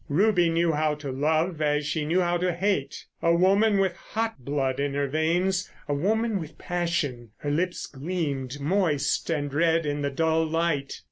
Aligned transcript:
Ruby 0.09 0.49
knew 0.49 0.71
how 0.71 0.95
to 0.95 1.11
love 1.11 1.61
as 1.61 1.85
she 1.85 2.05
knew 2.05 2.21
how 2.21 2.35
to 2.35 2.51
hate; 2.53 3.05
a 3.21 3.35
woman 3.35 3.77
with 3.77 3.95
hot 3.95 4.43
blood 4.43 4.79
in 4.79 4.95
her 4.95 5.05
veins, 5.05 5.69
a 5.87 5.93
woman 5.93 6.39
with 6.39 6.57
passion. 6.57 7.29
Her 7.37 7.51
lips 7.51 7.85
gleamed 7.85 8.59
moist 8.59 9.29
and 9.29 9.53
red 9.53 9.85
in 9.85 10.01
the 10.01 10.09
dull 10.09 10.43
light. 10.43 10.99